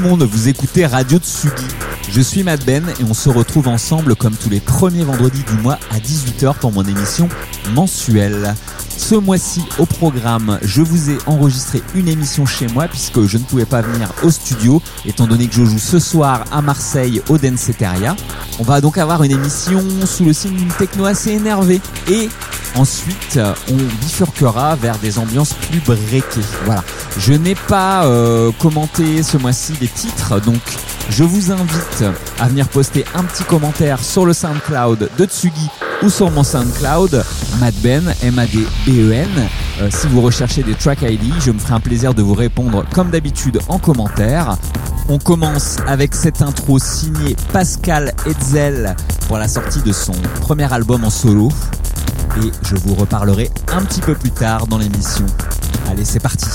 [0.00, 1.66] Le monde, vous écoutez Radio Tsugi.
[2.10, 5.54] Je suis Matt Ben et on se retrouve ensemble comme tous les premiers vendredis du
[5.62, 7.28] mois à 18h pour mon émission
[7.74, 8.54] mensuelle.
[9.00, 13.42] Ce mois-ci au programme, je vous ai enregistré une émission chez moi puisque je ne
[13.42, 17.38] pouvais pas venir au studio étant donné que je joue ce soir à Marseille au
[17.38, 18.14] Denseteria.
[18.60, 22.28] On va donc avoir une émission sous le signe d'une techno assez énervée et
[22.76, 23.40] ensuite
[23.70, 26.40] on bifurquera vers des ambiances plus breakées.
[26.66, 26.84] Voilà.
[27.18, 30.60] Je n'ai pas euh, commenté ce mois-ci les titres donc
[31.08, 32.04] je vous invite
[32.38, 35.70] à venir poster un petit commentaire sur le SoundCloud de Tsugi
[36.02, 37.24] ou sur mon SoundCloud,
[37.58, 39.48] Madben, M-A-D-B-E-N.
[39.80, 42.84] Euh, si vous recherchez des track ID, je me ferai un plaisir de vous répondre
[42.92, 44.56] comme d'habitude en commentaire.
[45.08, 48.94] On commence avec cette intro signée Pascal Hetzel
[49.26, 51.48] pour la sortie de son premier album en solo.
[52.42, 55.26] Et je vous reparlerai un petit peu plus tard dans l'émission.
[55.90, 56.48] Allez, c'est parti.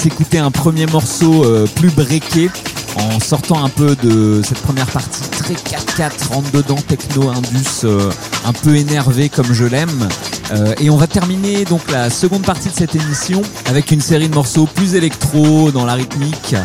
[0.00, 2.48] S'écouter un premier morceau euh, plus breaké
[2.96, 8.10] en sortant un peu de cette première partie très 4-4, rentre dedans, techno, indus, euh,
[8.46, 10.08] un peu énervé comme je l'aime.
[10.52, 14.30] Euh, et on va terminer donc la seconde partie de cette émission avec une série
[14.30, 16.56] de morceaux plus électro dans la rythmique,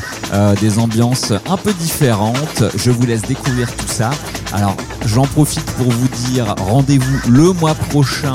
[0.61, 2.63] des ambiances un peu différentes.
[2.77, 4.11] Je vous laisse découvrir tout ça.
[4.53, 4.75] Alors
[5.05, 8.33] j'en profite pour vous dire rendez-vous le mois prochain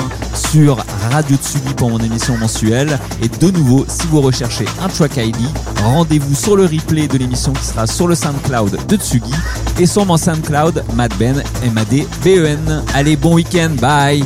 [0.51, 0.77] sur
[1.11, 2.99] Radio Tsugi pour mon émission mensuelle.
[3.23, 5.37] Et de nouveau, si vous recherchez un track ID,
[5.83, 9.35] rendez-vous sur le replay de l'émission qui sera sur le SoundCloud de Tsugi
[9.79, 12.85] et sur mon SoundCloud MadBen, M-A-D-B-E-N.
[12.95, 14.25] Allez, bon week-end, bye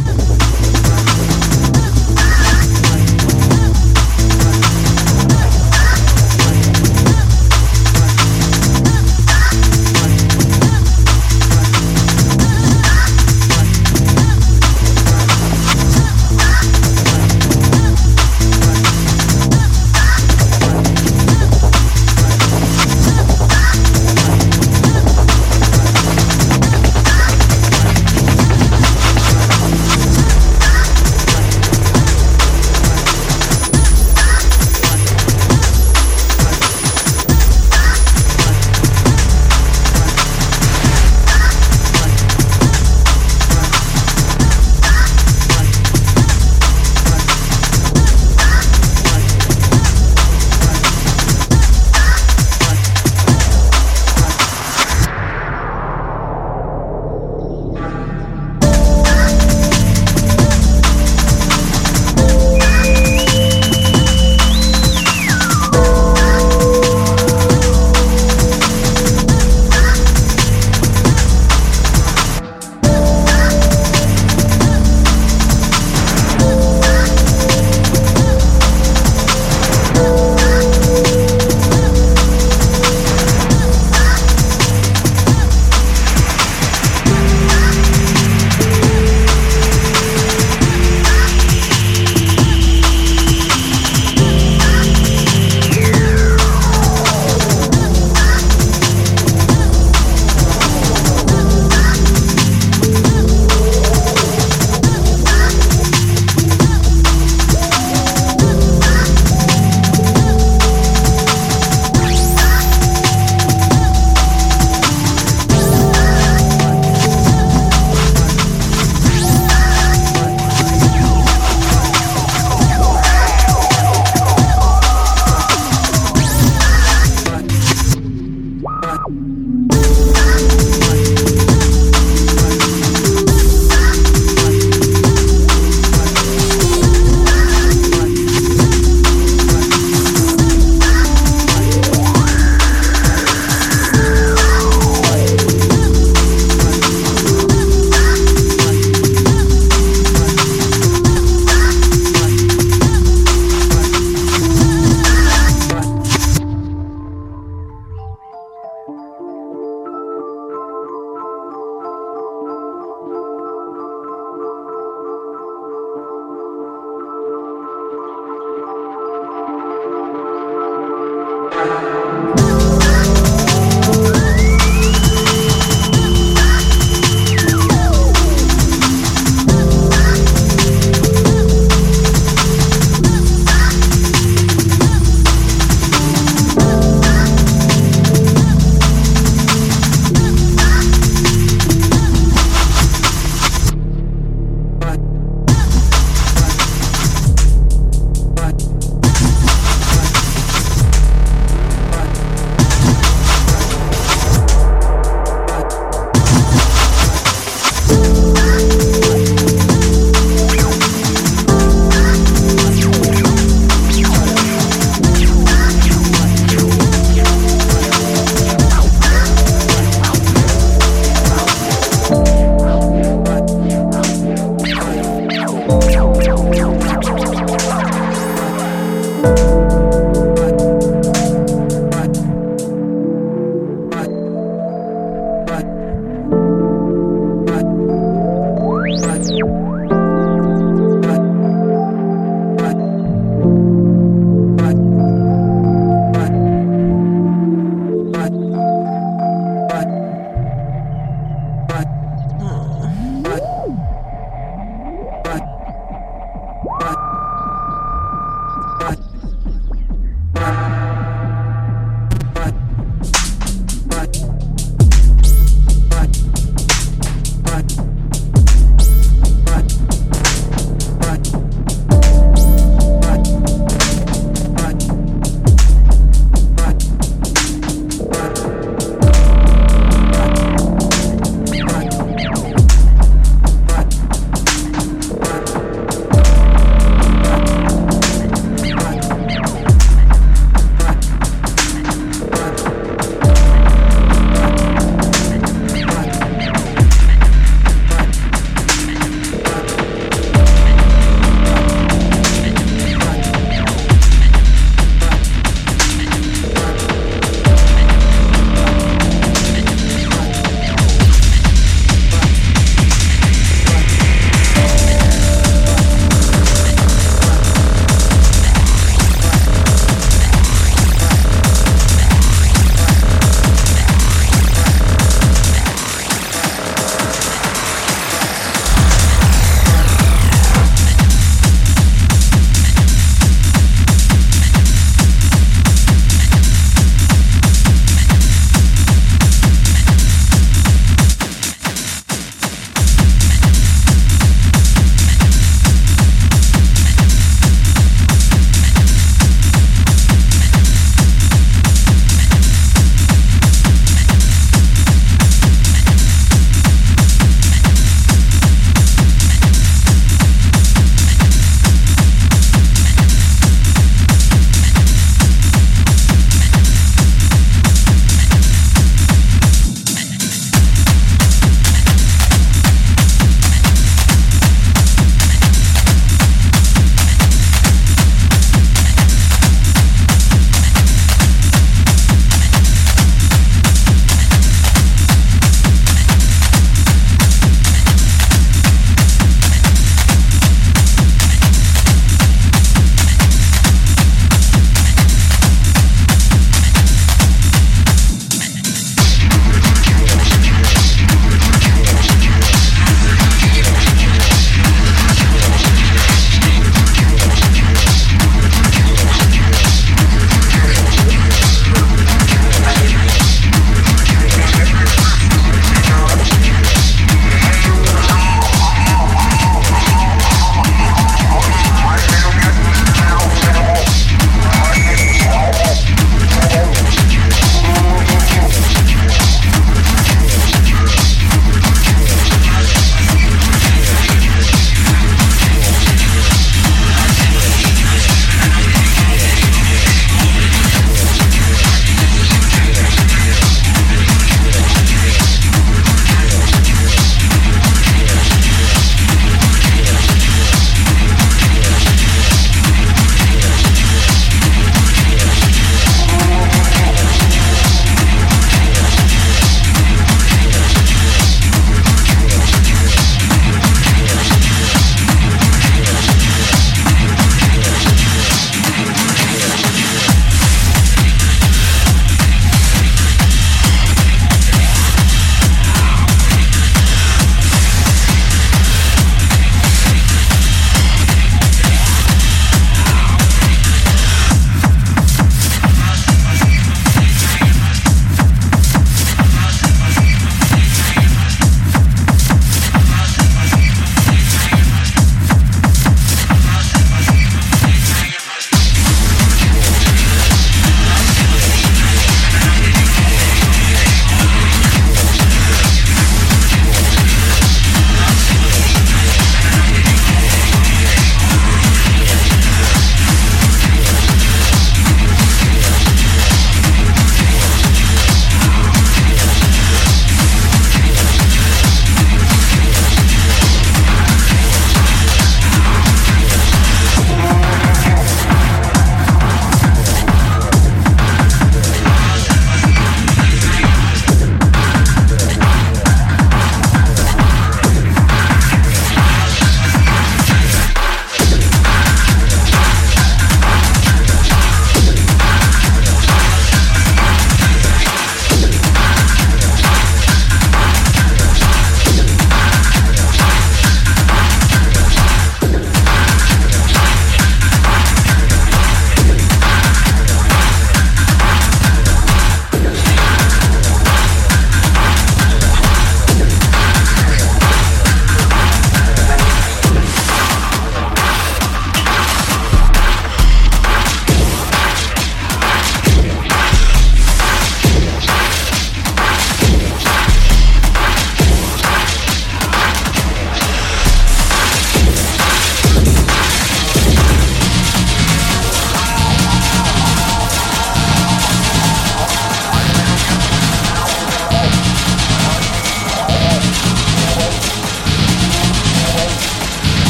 [225.86, 226.13] Wow.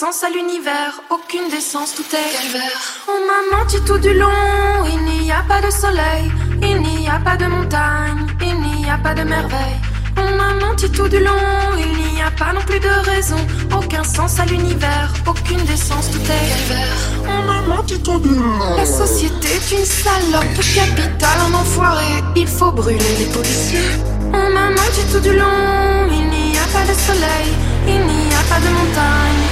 [0.00, 2.82] Sens à l'univers, aucune décence, tout est calvaire.
[3.06, 6.24] On m'a menti tout du long, il n'y a pas de soleil,
[6.62, 9.78] il n'y a pas de montagne, il n'y a pas de merveille.
[10.16, 11.44] On m'a menti tout du long,
[11.76, 13.36] il n'y a pas non plus de raison,
[13.76, 17.00] aucun sens à l'univers, aucune décence, tout est calvaire.
[17.28, 18.76] On m'a menti tout du long.
[18.78, 23.90] La société est une salope, le capital un enfoiré, il faut brûler les policiers.
[24.32, 27.50] On m'a menti tout du long, il n'y a pas de soleil,
[27.86, 29.49] il n'y a pas de montagne,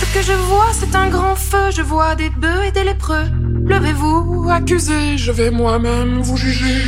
[0.00, 3.26] Ce que je vois, c'est un grand feu, je vois des bœufs et des lépreux.
[3.64, 6.82] Levez-vous, accusez, je vais moi-même vous juger.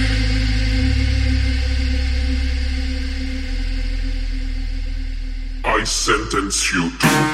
[5.67, 7.34] I sentence you to